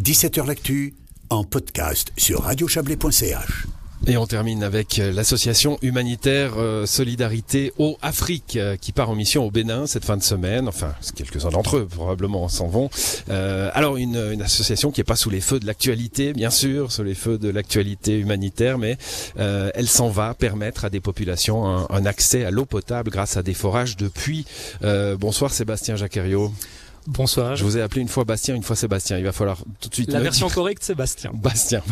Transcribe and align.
17h 0.00 0.44
L'actu 0.46 0.94
en 1.30 1.44
podcast 1.44 2.12
sur 2.16 2.42
radiochablais.ch. 2.42 3.66
Et 4.06 4.16
on 4.16 4.26
termine 4.26 4.64
avec 4.64 4.98
euh, 4.98 5.12
l'association 5.12 5.78
humanitaire 5.80 6.54
euh, 6.58 6.84
Solidarité 6.84 7.72
au 7.78 7.96
Afrique 8.02 8.56
euh, 8.56 8.76
qui 8.76 8.92
part 8.92 9.08
en 9.08 9.14
mission 9.14 9.46
au 9.46 9.50
Bénin 9.50 9.86
cette 9.86 10.04
fin 10.04 10.16
de 10.16 10.22
semaine. 10.22 10.68
Enfin, 10.68 10.92
quelques-uns 11.14 11.50
d'entre 11.50 11.76
eux 11.78 11.86
probablement 11.86 12.48
s'en 12.48 12.66
vont. 12.66 12.90
Euh, 13.30 13.70
alors 13.72 13.96
une, 13.96 14.16
une, 14.16 14.42
association 14.42 14.90
qui 14.90 15.00
est 15.00 15.04
pas 15.04 15.16
sous 15.16 15.30
les 15.30 15.40
feux 15.40 15.60
de 15.60 15.66
l'actualité, 15.66 16.32
bien 16.34 16.50
sûr, 16.50 16.92
sous 16.92 17.04
les 17.04 17.14
feux 17.14 17.38
de 17.38 17.48
l'actualité 17.48 18.18
humanitaire, 18.18 18.78
mais 18.78 18.98
euh, 19.38 19.70
elle 19.74 19.88
s'en 19.88 20.08
va 20.08 20.34
permettre 20.34 20.84
à 20.84 20.90
des 20.90 21.00
populations 21.00 21.66
un, 21.66 21.86
un 21.88 22.04
accès 22.04 22.44
à 22.44 22.50
l'eau 22.50 22.66
potable 22.66 23.10
grâce 23.10 23.36
à 23.36 23.42
des 23.42 23.54
forages 23.54 23.96
de 23.96 24.08
puits. 24.08 24.44
bonsoir 25.18 25.52
Sébastien 25.52 25.96
Jacquerio. 25.96 26.52
Bonsoir. 27.06 27.54
Je 27.54 27.64
vous 27.64 27.76
ai 27.76 27.82
appelé 27.82 28.00
une 28.00 28.08
fois 28.08 28.24
Bastien, 28.24 28.54
une 28.54 28.62
fois 28.62 28.76
Sébastien. 28.76 29.18
Il 29.18 29.24
va 29.24 29.32
falloir 29.32 29.58
tout 29.78 29.90
de 29.90 29.94
suite. 29.94 30.10
La 30.10 30.20
version 30.20 30.46
dire. 30.46 30.54
correcte, 30.54 30.82
c'est 30.82 30.94
Bastien. 30.94 31.32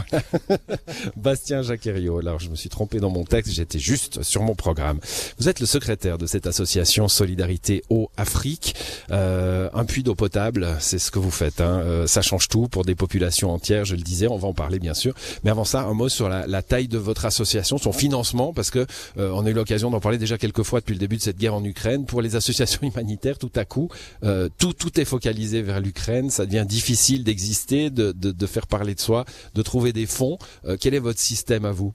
Bastien, 1.16 1.60
Jacquerio. 1.60 2.18
Alors, 2.18 2.38
je 2.38 2.48
me 2.48 2.54
suis 2.54 2.70
trompé 2.70 2.98
dans 2.98 3.10
mon 3.10 3.24
texte. 3.24 3.52
J'étais 3.52 3.78
juste 3.78 4.22
sur 4.22 4.42
mon 4.42 4.54
programme. 4.54 5.00
Vous 5.38 5.50
êtes 5.50 5.60
le 5.60 5.66
secrétaire 5.66 6.16
de 6.16 6.26
cette 6.26 6.46
association 6.46 7.08
Solidarité 7.08 7.82
Eau 7.90 8.10
Afrique. 8.16 8.74
Euh, 9.10 9.68
un 9.74 9.84
puits 9.84 10.02
d'eau 10.02 10.14
potable, 10.14 10.76
c'est 10.80 10.98
ce 10.98 11.10
que 11.10 11.18
vous 11.18 11.30
faites. 11.30 11.60
Hein. 11.60 11.80
Euh, 11.84 12.06
ça 12.06 12.22
change 12.22 12.48
tout 12.48 12.68
pour 12.68 12.86
des 12.86 12.94
populations 12.94 13.52
entières. 13.52 13.84
Je 13.84 13.96
le 13.96 14.02
disais, 14.02 14.28
on 14.28 14.38
va 14.38 14.48
en 14.48 14.54
parler 14.54 14.78
bien 14.78 14.94
sûr. 14.94 15.12
Mais 15.44 15.50
avant 15.50 15.64
ça, 15.64 15.82
un 15.82 15.92
mot 15.92 16.08
sur 16.08 16.30
la, 16.30 16.46
la 16.46 16.62
taille 16.62 16.88
de 16.88 16.98
votre 16.98 17.26
association, 17.26 17.76
son 17.76 17.92
financement, 17.92 18.54
parce 18.54 18.70
que 18.70 18.86
euh, 19.18 19.30
on 19.34 19.44
a 19.44 19.50
eu 19.50 19.54
l'occasion 19.54 19.90
d'en 19.90 20.00
parler 20.00 20.16
déjà 20.16 20.38
quelques 20.38 20.62
fois 20.62 20.80
depuis 20.80 20.94
le 20.94 21.00
début 21.00 21.18
de 21.18 21.22
cette 21.22 21.38
guerre 21.38 21.54
en 21.54 21.64
Ukraine. 21.64 22.06
Pour 22.06 22.22
les 22.22 22.34
associations 22.34 22.80
humanitaires, 22.94 23.36
tout 23.36 23.52
à 23.56 23.66
coup, 23.66 23.90
euh, 24.24 24.48
tout 24.58 24.72
tout 24.72 24.98
est 24.98 25.01
focalisé 25.04 25.62
vers 25.62 25.80
l'Ukraine, 25.80 26.30
ça 26.30 26.46
devient 26.46 26.66
difficile 26.66 27.24
d'exister, 27.24 27.90
de, 27.90 28.46
faire 28.46 28.66
parler 28.66 28.94
de 28.94 29.00
soi, 29.00 29.24
de 29.54 29.62
trouver 29.62 29.92
des 29.92 30.06
fonds. 30.06 30.38
Euh, 30.66 30.76
quel 30.78 30.94
est 30.94 30.98
votre 30.98 31.20
système 31.20 31.64
à 31.64 31.72
vous? 31.72 31.92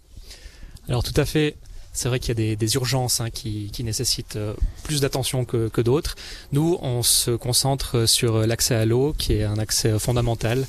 Alors 0.88 1.04
tout 1.04 1.20
à 1.20 1.26
fait. 1.26 1.58
C'est 1.94 2.10
vrai 2.10 2.20
qu'il 2.20 2.40
y 2.40 2.52
a 2.52 2.56
des, 2.56 2.76
urgences 2.76 3.22
hein, 3.22 3.32
qui, 3.32 3.72
nécessitent 3.84 4.36
euh, 4.36 4.54
plus 4.84 5.02
d'attention 5.02 5.46
que, 5.46 5.82
d'autres. 5.82 6.16
Nous, 6.52 6.78
on 6.82 7.02
se 7.02 7.32
concentre 7.32 8.08
sur 8.08 8.46
l'accès 8.46 8.76
à 8.76 8.86
l'eau, 8.86 9.16
qui 9.18 9.34
est 9.34 9.44
un 9.44 9.58
accès 9.58 9.98
fondamental. 9.98 10.68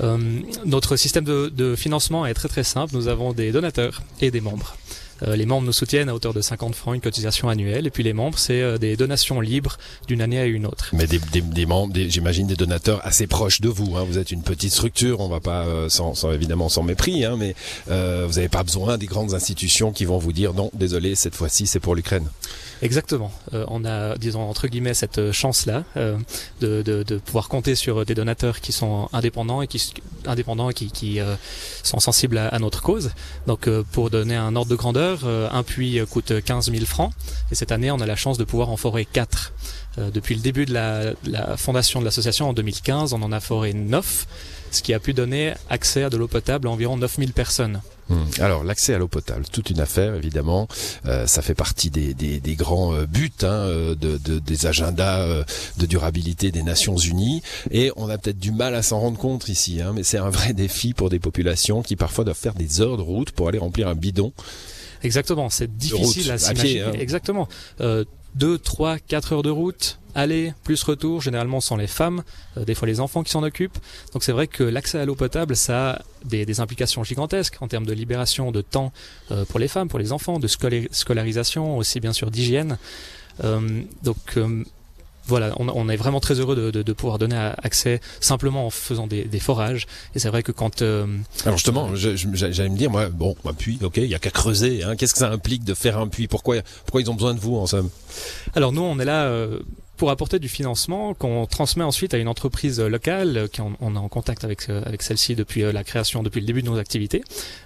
Euh, 0.00 0.18
notre 0.64 0.96
système 0.96 1.24
de, 1.24 1.48
de, 1.48 1.76
financement 1.76 2.26
est 2.26 2.34
très 2.34 2.48
très 2.48 2.64
simple. 2.64 2.94
Nous 2.94 3.08
avons 3.08 3.32
des 3.32 3.52
donateurs 3.52 4.02
et 4.20 4.30
des 4.30 4.40
membres. 4.40 4.76
Euh, 5.22 5.36
les 5.36 5.46
membres 5.46 5.66
nous 5.66 5.72
soutiennent 5.72 6.08
à 6.08 6.14
hauteur 6.14 6.34
de 6.34 6.40
50 6.40 6.74
francs, 6.74 6.94
une 6.94 7.00
cotisation 7.00 7.48
annuelle. 7.48 7.86
Et 7.86 7.90
puis 7.90 8.02
les 8.02 8.12
membres, 8.12 8.38
c'est 8.38 8.60
euh, 8.60 8.78
des 8.78 8.96
donations 8.96 9.40
libres 9.40 9.78
d'une 10.06 10.20
année 10.20 10.38
à 10.38 10.46
une 10.46 10.66
autre. 10.66 10.90
Mais 10.92 11.06
des, 11.06 11.18
des, 11.18 11.40
des 11.40 11.66
membres, 11.66 11.94
j'imagine 12.08 12.46
des 12.46 12.56
donateurs 12.56 13.00
assez 13.04 13.26
proches 13.26 13.60
de 13.60 13.68
vous. 13.68 13.96
Hein. 13.96 14.04
Vous 14.06 14.18
êtes 14.18 14.30
une 14.30 14.42
petite 14.42 14.72
structure, 14.72 15.20
on 15.20 15.28
va 15.28 15.40
pas 15.40 15.64
euh, 15.66 15.88
sans, 15.88 16.14
sans, 16.14 16.32
évidemment 16.32 16.68
sans 16.68 16.82
mépris, 16.82 17.24
hein, 17.24 17.36
mais 17.38 17.54
euh, 17.90 18.26
vous 18.26 18.34
n'avez 18.34 18.48
pas 18.48 18.62
besoin 18.62 18.98
des 18.98 19.06
grandes 19.06 19.34
institutions 19.34 19.92
qui 19.92 20.04
vont 20.04 20.18
vous 20.18 20.32
dire 20.32 20.54
non, 20.54 20.70
désolé, 20.74 21.14
cette 21.14 21.34
fois-ci 21.34 21.66
c'est 21.66 21.80
pour 21.80 21.94
l'Ukraine. 21.94 22.28
Exactement. 22.82 23.30
Euh, 23.54 23.64
on 23.68 23.84
a, 23.84 24.16
disons 24.16 24.42
entre 24.42 24.66
guillemets, 24.66 24.94
cette 24.94 25.30
chance-là 25.30 25.84
euh, 25.96 26.16
de, 26.60 26.82
de, 26.82 27.04
de, 27.04 27.18
pouvoir 27.18 27.48
compter 27.48 27.76
sur 27.76 28.04
des 28.04 28.14
donateurs 28.14 28.60
qui 28.60 28.72
sont 28.72 29.08
indépendants 29.12 29.62
et 29.62 29.68
qui 29.68 29.94
indépendants 30.26 30.68
et 30.70 30.74
qui, 30.74 30.90
qui 30.90 31.20
sont 31.82 32.00
sensibles 32.00 32.38
à, 32.38 32.48
à, 32.48 32.58
notre 32.58 32.82
cause. 32.82 33.10
Donc, 33.46 33.68
pour 33.92 34.10
donner 34.10 34.34
un 34.34 34.56
ordre 34.56 34.70
de 34.70 34.76
grandeur, 34.76 35.11
un 35.24 35.62
puits 35.62 36.00
coûte 36.10 36.42
15 36.44 36.70
000 36.70 36.84
francs 36.84 37.12
et 37.50 37.54
cette 37.54 37.72
année, 37.72 37.90
on 37.90 38.00
a 38.00 38.06
la 38.06 38.16
chance 38.16 38.38
de 38.38 38.44
pouvoir 38.44 38.70
en 38.70 38.76
forer 38.76 39.04
4. 39.04 39.52
depuis 40.12 40.34
le 40.34 40.40
début 40.40 40.66
de 40.66 40.74
la, 40.74 41.56
fondation 41.56 42.00
de 42.00 42.04
l'association 42.04 42.48
en 42.48 42.52
2015, 42.52 43.12
on 43.12 43.22
en 43.22 43.32
a 43.32 43.40
foré 43.40 43.72
9 43.72 44.26
ce 44.72 44.82
qui 44.82 44.94
a 44.94 44.98
pu 44.98 45.12
donner 45.12 45.52
accès 45.68 46.02
à 46.02 46.10
de 46.10 46.16
l'eau 46.16 46.28
potable 46.28 46.66
à 46.66 46.70
environ 46.70 46.96
9000 46.96 47.32
personnes. 47.32 47.80
Hum. 48.10 48.26
Alors 48.40 48.64
l'accès 48.64 48.94
à 48.94 48.98
l'eau 48.98 49.06
potable, 49.06 49.44
toute 49.50 49.70
une 49.70 49.80
affaire 49.80 50.14
évidemment, 50.14 50.66
euh, 51.06 51.26
ça 51.26 51.40
fait 51.40 51.54
partie 51.54 51.90
des, 51.90 52.40
grands 52.56 52.94
euh, 52.94 53.06
buts 53.06 53.30
hein, 53.42 53.46
euh, 53.46 53.94
de, 53.94 54.18
de, 54.18 54.38
des 54.38 54.66
agendas 54.66 55.20
euh, 55.20 55.44
de 55.78 55.86
durabilité 55.86 56.50
des 56.50 56.62
Nations 56.62 56.96
Unies 56.96 57.42
et 57.70 57.92
on 57.96 58.08
a 58.08 58.18
peut-être 58.18 58.38
du 58.38 58.50
mal 58.50 58.74
à 58.74 58.82
s'en 58.82 58.98
rendre 58.98 59.18
compte 59.18 59.48
ici, 59.48 59.80
hein, 59.80 59.92
mais 59.94 60.02
c'est 60.02 60.18
un 60.18 60.30
vrai 60.30 60.52
défi 60.54 60.94
pour 60.94 61.10
des 61.10 61.20
populations 61.20 61.82
qui 61.82 61.94
parfois 61.94 62.24
doivent 62.24 62.36
faire 62.36 62.54
des 62.54 62.80
heures 62.80 62.96
de 62.96 63.02
route 63.02 63.30
pour 63.30 63.48
aller 63.48 63.58
remplir 63.58 63.88
un 63.88 63.94
bidon. 63.94 64.32
Exactement, 65.02 65.50
c'est 65.50 65.76
difficile 65.76 66.24
route, 66.24 66.30
à 66.32 66.38
s'imaginer. 66.38 66.80
Hein. 66.82 66.92
Exactement. 66.94 67.48
Euh, 67.80 68.04
2, 68.34 68.58
3, 68.58 68.98
4 68.98 69.32
heures 69.34 69.42
de 69.42 69.50
route, 69.50 69.98
aller 70.14 70.54
plus 70.64 70.82
retour, 70.82 71.20
généralement 71.20 71.60
sont 71.60 71.76
les 71.76 71.86
femmes, 71.86 72.22
euh, 72.56 72.64
des 72.64 72.74
fois 72.74 72.88
les 72.88 73.00
enfants 73.00 73.22
qui 73.22 73.30
s'en 73.30 73.42
occupent. 73.42 73.78
Donc 74.12 74.22
c'est 74.24 74.32
vrai 74.32 74.46
que 74.46 74.62
l'accès 74.62 74.98
à 74.98 75.04
l'eau 75.04 75.14
potable, 75.14 75.56
ça 75.56 75.90
a 75.90 76.02
des, 76.24 76.46
des, 76.46 76.60
implications 76.60 77.04
gigantesques 77.04 77.56
en 77.60 77.68
termes 77.68 77.86
de 77.86 77.92
libération 77.92 78.50
de 78.50 78.60
temps 78.60 78.92
euh, 79.30 79.44
pour 79.44 79.58
les 79.58 79.68
femmes, 79.68 79.88
pour 79.88 79.98
les 79.98 80.12
enfants, 80.12 80.38
de 80.38 80.48
scolarisation, 80.48 81.76
aussi 81.76 82.00
bien 82.00 82.12
sûr 82.12 82.30
d'hygiène. 82.30 82.78
Euh, 83.44 83.82
donc 84.02 84.38
voilà, 85.26 85.54
on, 85.58 85.68
on, 85.68 85.88
est 85.88 85.96
vraiment 85.96 86.20
très 86.20 86.34
heureux 86.34 86.56
de, 86.56 86.70
de, 86.70 86.82
de, 86.82 86.92
pouvoir 86.92 87.18
donner 87.18 87.52
accès 87.62 88.00
simplement 88.20 88.66
en 88.66 88.70
faisant 88.70 89.06
des, 89.06 89.24
des 89.24 89.40
forages. 89.40 89.86
Et 90.14 90.18
c'est 90.18 90.28
vrai 90.28 90.42
que 90.42 90.52
quand... 90.52 90.82
Euh, 90.82 91.06
Alors 91.44 91.56
justement, 91.56 91.94
j'allais 91.94 92.68
me 92.68 92.76
dire, 92.76 92.90
moi, 92.90 93.08
bon, 93.08 93.36
un 93.44 93.52
puits, 93.52 93.78
ok, 93.82 93.98
il 93.98 94.06
y 94.06 94.14
a 94.14 94.18
qu'à 94.18 94.30
creuser. 94.30 94.82
Hein. 94.82 94.96
Qu'est-ce 94.96 95.12
que 95.12 95.20
ça 95.20 95.30
implique 95.30 95.64
de 95.64 95.74
faire 95.74 95.98
un 95.98 96.08
puits? 96.08 96.28
Pourquoi, 96.28 96.56
pourquoi 96.84 97.00
ils 97.00 97.10
ont 97.10 97.14
besoin 97.14 97.34
de 97.34 97.40
vous, 97.40 97.56
en 97.56 97.66
somme? 97.66 97.88
Alors 98.54 98.72
nous, 98.72 98.82
on 98.82 98.98
est 98.98 99.04
là... 99.04 99.24
Euh, 99.24 99.60
pour 100.02 100.10
apporter 100.10 100.40
du 100.40 100.48
financement 100.48 101.14
qu'on 101.14 101.46
transmet 101.46 101.84
ensuite 101.84 102.12
à 102.12 102.18
une 102.18 102.26
entreprise 102.26 102.80
locale 102.80 103.48
qui 103.52 103.60
on, 103.60 103.76
on 103.80 103.94
est 103.94 103.98
en 103.98 104.08
contact 104.08 104.42
avec 104.42 104.68
avec 104.68 105.00
celle-ci 105.00 105.36
depuis 105.36 105.62
la 105.62 105.84
création 105.84 106.24
depuis 106.24 106.40
le 106.40 106.46
début 106.46 106.60
de 106.60 106.66
nos 106.66 106.76
activités. 106.76 107.22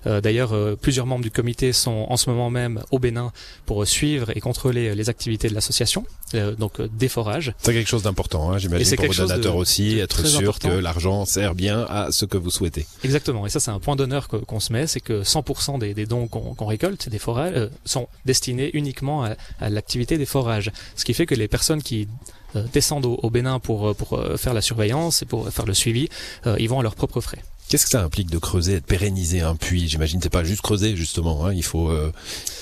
Euh, 0.06 0.20
D'ailleurs, 0.20 0.52
euh, 0.52 0.76
plusieurs 0.76 1.06
membres 1.06 1.22
du 1.22 1.30
comité 1.30 1.72
sont 1.72 2.04
en 2.10 2.18
ce 2.18 2.28
moment 2.28 2.50
même 2.50 2.82
au 2.90 2.98
Bénin 2.98 3.32
pour 3.64 3.86
suivre 3.86 4.36
et 4.36 4.40
contrôler 4.40 4.94
les 4.94 5.08
activités 5.08 5.48
de 5.48 5.54
l'association, 5.54 6.04
euh, 6.34 6.54
donc 6.54 6.82
des 6.82 7.08
forages. 7.08 7.54
C'est 7.62 7.72
quelque 7.72 7.88
chose 7.88 8.02
d'important, 8.02 8.50
hein, 8.50 8.58
j'imagine 8.58 8.96
pour 8.96 9.06
vos 9.06 9.14
donateurs 9.14 9.54
de, 9.54 9.58
aussi, 9.58 9.98
être 9.98 10.26
sûr 10.26 10.40
important. 10.40 10.68
que 10.68 10.74
l'argent 10.74 11.24
sert 11.24 11.54
bien 11.54 11.86
à 11.88 12.12
ce 12.12 12.26
que 12.26 12.36
vous 12.36 12.50
souhaitez. 12.50 12.86
Exactement, 13.02 13.46
et 13.46 13.48
ça 13.48 13.60
c'est 13.60 13.70
un 13.70 13.80
point 13.80 13.96
d'honneur 13.96 14.28
qu'on 14.28 14.58
qu 14.58 14.60
se 14.60 14.74
met, 14.74 14.86
c'est 14.86 15.00
que 15.00 15.22
100% 15.22 15.78
des, 15.78 15.94
des, 15.94 16.04
dons 16.04 16.28
qu'on 16.28 16.54
qu 16.54 16.64
récolte, 16.64 17.08
des 17.08 17.18
forages, 17.18 17.54
euh, 17.56 17.68
sont 17.86 18.08
destinés 18.26 18.70
uniquement 18.74 19.24
à, 19.24 19.36
à 19.58 19.70
l'activité 19.70 20.18
des 20.18 20.26
forages, 20.26 20.70
ce 20.96 21.06
qui 21.06 21.14
fait 21.14 21.24
que 21.24 21.34
les 21.34 21.48
personnes 21.48 21.82
qui 21.82 22.02
euh, 22.02 22.25
descendent 22.72 23.06
au, 23.06 23.30
Bénin 23.30 23.58
pour, 23.58 23.94
pour 23.96 24.18
faire 24.36 24.54
la 24.54 24.62
surveillance 24.62 25.22
et 25.22 25.26
pour 25.26 25.48
faire 25.50 25.66
le 25.66 25.74
suivi, 25.74 26.08
euh, 26.46 26.56
ils 26.58 26.68
vont 26.68 26.80
à 26.80 26.82
leurs 26.82 26.94
propres 26.94 27.20
frais. 27.20 27.42
Qu'est-ce 27.68 27.84
que 27.84 27.90
ça 27.90 28.02
implique 28.02 28.30
de 28.30 28.38
creuser 28.38 28.74
de 28.74 28.84
pérenniser 28.84 29.40
un 29.40 29.56
puits? 29.56 29.88
J'imagine 29.88 30.20
c'est 30.22 30.30
pas 30.30 30.44
juste 30.44 30.62
creuser 30.62 30.96
justement, 30.96 31.46
hein, 31.46 31.52
il 31.52 31.64
faut, 31.64 31.90
euh, 31.90 32.12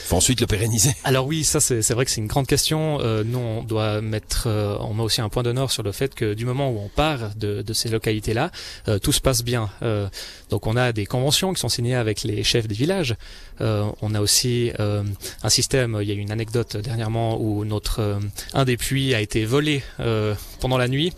faut 0.05 0.17
ensuite 0.17 0.41
le 0.41 0.47
pérenniser. 0.47 0.95
Alors 1.05 1.27
oui, 1.27 1.45
ça 1.45 1.61
c'est 1.61 1.91
vrai 1.93 2.05
que 2.05 2.11
c'est 2.11 2.21
une 2.21 2.27
grande 2.27 2.47
question. 2.47 2.99
Euh, 3.01 3.25
nous 3.25 3.39
on 3.39 3.63
doit 3.63 4.01
mettre, 4.01 4.45
euh, 4.47 4.77
on 4.81 4.95
met 4.95 5.03
aussi 5.03 5.21
un 5.21 5.29
point 5.29 5.43
d'honneur 5.43 5.71
sur 5.71 5.83
le 5.83 5.93
fait 5.93 6.15
que 6.15 6.35
du 6.35 6.45
moment 6.45 6.71
où 6.71 6.79
on 6.79 6.89
part 6.89 7.35
de, 7.37 7.65
ces 7.73 7.89
localités-là, 7.89 8.51
euh, 8.89 8.99
tout 8.99 9.13
se 9.13 9.21
passe 9.21 9.43
bien. 9.43 9.71
Euh, 9.83 10.09
donc 10.51 10.67
on 10.67 10.77
a 10.77 10.93
des 10.93 11.07
conventions 11.07 11.53
qui 11.55 11.61
sont 11.61 11.69
signées 11.69 11.95
avec 11.95 12.23
les 12.23 12.43
chefs 12.45 12.69
des 12.69 12.75
villages. 12.75 13.17
On 13.61 14.15
a 14.15 14.21
aussi 14.21 14.73
un 14.79 15.49
système. 15.49 15.99
Il 16.03 16.09
y 16.09 16.11
a 16.11 16.15
eu 16.15 16.19
une 16.19 16.33
anecdote 16.33 16.77
dernièrement 16.77 17.41
où 17.41 17.65
notre 17.65 18.19
un 18.53 18.65
des 18.65 18.77
puits 18.77 19.15
a 19.15 19.21
été 19.21 19.45
volé 19.45 19.83
pendant 20.61 20.77
la 20.77 20.89
nuit. 20.89 21.13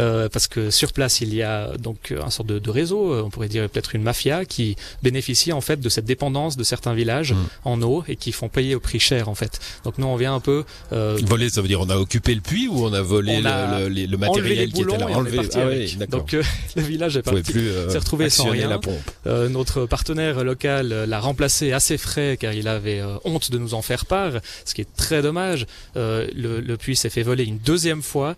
Euh, 0.00 0.28
parce 0.28 0.46
que 0.46 0.70
sur 0.70 0.92
place 0.92 1.20
il 1.20 1.34
y 1.34 1.42
a 1.42 1.76
donc 1.78 2.12
un 2.12 2.30
sorte 2.30 2.48
de, 2.48 2.58
de 2.58 2.70
réseau, 2.70 3.24
on 3.24 3.30
pourrait 3.30 3.48
dire 3.48 3.68
peut-être 3.68 3.94
une 3.94 4.02
mafia 4.02 4.44
qui 4.44 4.76
bénéficie 5.02 5.52
en 5.52 5.60
fait 5.60 5.80
de 5.80 5.88
cette 5.88 6.04
dépendance 6.04 6.56
de 6.56 6.64
certains 6.64 6.94
villages 6.94 7.32
mmh. 7.32 7.36
en 7.64 7.82
eau 7.82 8.04
et 8.08 8.16
qui 8.16 8.32
font 8.32 8.48
payer 8.48 8.74
au 8.74 8.80
prix 8.80 9.00
cher 9.00 9.28
en 9.28 9.34
fait. 9.34 9.60
Donc 9.84 9.98
nous 9.98 10.06
on 10.06 10.16
vient 10.16 10.34
un 10.34 10.40
peu 10.40 10.64
euh, 10.92 11.18
voler, 11.24 11.50
ça 11.50 11.62
veut 11.62 11.68
dire 11.68 11.80
on 11.80 11.90
a 11.90 11.96
occupé 11.96 12.34
le 12.34 12.40
puits 12.40 12.68
ou 12.68 12.84
on 12.84 12.92
a 12.92 13.02
volé 13.02 13.40
on 13.42 13.44
a 13.44 13.80
le, 13.80 13.88
le, 13.88 14.06
le, 14.06 14.16
matériel 14.16 14.72
qui 14.72 14.82
était 14.82 14.96
là, 14.96 15.06
enlevé. 15.06 15.40
Ah 15.54 15.66
oui, 15.68 15.96
donc 16.08 16.34
euh, 16.34 16.42
le 16.76 16.82
village 16.82 17.16
est 17.16 17.22
parti, 17.22 17.52
euh, 17.56 17.88
s'est 17.88 17.98
retrouvé 17.98 18.30
sans 18.30 18.50
rien. 18.50 18.68
La 18.68 18.78
pompe. 18.78 18.98
Euh, 19.26 19.48
notre 19.48 19.86
partenaire 19.86 20.44
local 20.44 20.88
l'a 21.08 21.20
remplacé 21.20 21.72
assez 21.72 21.98
frais 21.98 22.36
car 22.38 22.52
il 22.52 22.68
avait 22.68 23.02
honte 23.24 23.50
de 23.50 23.58
nous 23.58 23.74
en 23.74 23.82
faire 23.82 24.06
part, 24.06 24.32
ce 24.64 24.74
qui 24.74 24.80
est 24.80 24.96
très 24.96 25.22
dommage. 25.22 25.66
le, 25.94 26.28
le 26.32 26.76
puits 26.76 26.96
s'est 26.96 27.10
fait 27.10 27.22
voler 27.22 27.44
une 27.44 27.58
deuxième 27.58 28.02
fois 28.02 28.36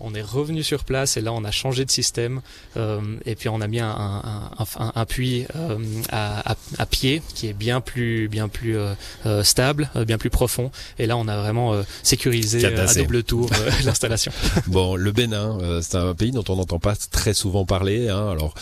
on 0.00 0.14
est 0.14 0.22
revenu 0.22 0.62
sur 0.62 0.84
place 0.84 1.16
et 1.16 1.20
là 1.20 1.32
on 1.32 1.44
a 1.44 1.50
changé 1.50 1.84
de 1.84 1.90
système 1.90 2.40
euh, 2.76 3.00
et 3.24 3.34
puis 3.34 3.48
on 3.48 3.60
a 3.60 3.66
mis 3.66 3.80
un, 3.80 3.88
un, 3.88 4.50
un, 4.58 4.92
un 4.94 5.04
puits 5.04 5.46
euh, 5.56 5.78
à, 6.10 6.52
à, 6.52 6.56
à, 6.78 6.86
pied 6.86 7.22
qui 7.34 7.48
est 7.48 7.52
bien 7.52 7.80
plus 7.80 8.28
bien 8.28 8.48
plus 8.48 8.76
euh, 8.76 8.94
euh 9.24 9.42
stable, 9.42 9.90
euh, 9.96 10.04
bien 10.04 10.18
plus 10.18 10.30
profond 10.30 10.70
et 10.98 11.06
là 11.06 11.16
on 11.16 11.28
a 11.28 11.36
vraiment 11.36 11.72
euh, 11.72 11.82
sécurisé 12.02 12.64
à 12.66 12.94
double 12.94 13.22
tour 13.22 13.50
l'installation. 13.84 14.32
bon, 14.66 14.96
le 14.96 15.12
Bénin, 15.12 15.58
c'est 15.82 15.96
un 15.96 16.14
pays 16.14 16.30
dont 16.30 16.44
on 16.48 16.56
n'entend 16.56 16.78
pas 16.78 16.94
très 17.10 17.34
souvent 17.34 17.64
parler. 17.64 18.08
Hein. 18.08 18.30
Alors 18.30 18.54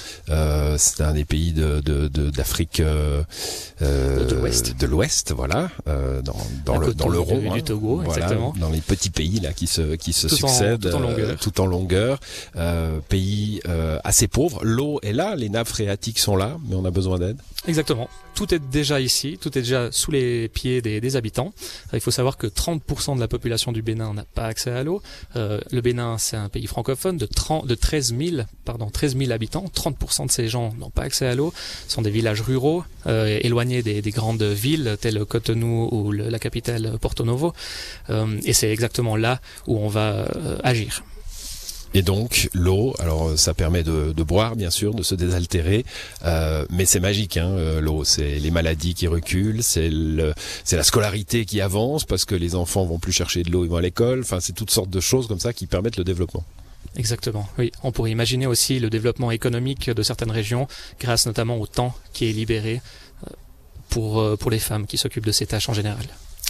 c'est 0.78 1.02
un 1.02 1.12
des 1.12 1.24
pays 1.24 1.52
de 1.52 1.80
d'Afrique 2.30 2.80
de, 2.80 3.24
de 3.80 4.86
l'Ouest, 4.86 5.32
voilà, 5.32 5.70
dans, 5.86 6.36
dans 6.64 6.78
le 6.78 6.94
dans 6.94 7.08
l'euro, 7.08 7.38
du, 7.38 7.48
hein. 7.48 7.54
du 7.54 7.62
Togo, 7.62 7.96
voilà, 8.04 8.22
exactement. 8.22 8.54
dans 8.58 8.70
les 8.70 8.80
petits 8.80 9.10
pays 9.10 9.40
là 9.40 9.52
qui 9.52 9.66
se 9.66 9.94
qui 9.96 10.12
se 10.12 10.28
tout 10.28 10.36
succèdent. 10.36 10.86
En, 10.86 10.90
tout 10.90 10.96
en 10.96 11.00
longueur 11.00 11.23
longueur. 11.24 11.40
tout 11.40 11.60
en 11.60 11.66
longueur. 11.66 12.20
Euh, 12.56 12.98
pays 13.08 13.60
euh, 13.68 13.98
assez 14.04 14.28
pauvre. 14.28 14.64
L'eau 14.64 15.00
est 15.02 15.12
là, 15.12 15.36
les 15.36 15.48
nappes 15.48 15.68
phréatiques 15.68 16.18
sont 16.18 16.36
là, 16.36 16.56
mais 16.68 16.74
on 16.74 16.84
a 16.84 16.90
besoin 16.90 17.18
d'aide. 17.18 17.38
Exactement. 17.66 18.08
Tout 18.34 18.52
est 18.52 18.58
déjà 18.58 19.00
ici, 19.00 19.38
tout 19.40 19.56
est 19.56 19.62
déjà 19.62 19.92
sous 19.92 20.10
les 20.10 20.48
pieds 20.48 20.82
des, 20.82 21.00
des 21.00 21.16
habitants. 21.16 21.52
Il 21.92 22.00
faut 22.00 22.10
savoir 22.10 22.36
que 22.36 22.46
30% 22.46 23.14
de 23.14 23.20
la 23.20 23.28
population 23.28 23.72
du 23.72 23.80
Bénin 23.80 24.12
n'a 24.12 24.24
pas 24.24 24.46
accès 24.46 24.70
à 24.70 24.82
l'eau. 24.82 25.02
Euh, 25.36 25.60
le 25.70 25.80
Bénin, 25.80 26.18
c'est 26.18 26.36
un 26.36 26.48
pays 26.48 26.66
francophone 26.66 27.16
de, 27.16 27.26
30, 27.26 27.66
de 27.66 27.74
13 27.74 28.14
000, 28.18 28.42
pardon, 28.64 28.90
13 28.90 29.16
000 29.16 29.30
habitants. 29.30 29.64
30% 29.74 30.26
de 30.26 30.30
ces 30.30 30.48
gens 30.48 30.74
n'ont 30.78 30.90
pas 30.90 31.02
accès 31.02 31.26
à 31.26 31.34
l'eau. 31.34 31.54
Ce 31.86 31.94
sont 31.94 32.02
des 32.02 32.10
villages 32.10 32.42
ruraux, 32.42 32.84
euh, 33.06 33.38
éloignés 33.42 33.82
des, 33.82 34.02
des, 34.02 34.10
grandes 34.10 34.42
villes 34.42 34.96
telles 35.00 35.24
Cotonou 35.24 35.88
ou 35.92 36.12
le, 36.12 36.28
la 36.28 36.38
capitale 36.38 36.98
Porto 37.00 37.24
Novo. 37.24 37.52
Euh, 38.10 38.38
et 38.44 38.52
c'est 38.52 38.70
exactement 38.70 39.16
là 39.16 39.40
où 39.66 39.78
on 39.78 39.88
va 39.88 40.26
euh, 40.36 40.58
agir. 40.62 41.02
Et 41.96 42.02
donc 42.02 42.50
l'eau, 42.52 42.92
alors 42.98 43.38
ça 43.38 43.54
permet 43.54 43.84
de, 43.84 44.12
boire 44.24 44.56
bien 44.56 44.70
sûr, 44.70 44.94
de 44.94 45.04
se 45.04 45.14
désaltérer, 45.14 45.84
euh, 46.24 46.66
mais 46.68 46.86
c'est 46.86 46.98
magique 46.98 47.36
hein, 47.36 47.50
euh, 47.50 47.80
l'eau. 47.80 48.02
C'est 48.02 48.40
les 48.40 48.50
maladies 48.50 48.94
qui 48.94 49.06
reculent, 49.06 49.62
c'est 49.62 49.90
la 49.90 50.82
scolarité 50.82 51.44
qui 51.44 51.60
avance 51.60 52.04
parce 52.04 52.24
que 52.24 52.34
les 52.34 52.56
enfants 52.56 52.84
vont 52.84 52.98
plus 52.98 53.12
chercher 53.12 53.44
de 53.44 53.50
l'eau, 53.52 53.64
ils 53.64 53.70
vont 53.70 53.76
à 53.76 53.80
l'école. 53.80 54.20
Enfin, 54.20 54.40
c'est 54.40 54.54
toutes 54.54 54.72
sortes 54.72 54.90
de 54.90 54.98
choses 55.00 55.28
comme 55.28 55.38
ça 55.38 55.52
qui 55.52 55.68
permettent 55.68 55.96
le 55.96 56.04
développement. 56.04 56.44
Exactement, 56.96 57.48
oui. 57.58 57.70
On 57.84 57.92
pourrait 57.92 58.10
imaginer 58.10 58.46
aussi 58.46 58.80
le 58.80 58.90
développement 58.90 59.30
économique 59.30 59.88
de 59.88 60.02
certaines 60.02 60.30
régions 60.32 60.66
grâce 60.98 61.26
notamment 61.26 61.58
au 61.58 61.66
temps 61.68 61.94
qui 62.12 62.28
est 62.28 62.32
libéré 62.32 62.82
euh, 63.24 63.30
pour, 63.88 64.36
pour 64.38 64.50
les 64.50 64.58
femmes 64.58 64.86
qui 64.86 64.98
s'occupent 64.98 65.26
de 65.26 65.32
ces 65.32 65.46
tâches 65.46 65.68
en 65.68 65.74
général. 65.74 66.04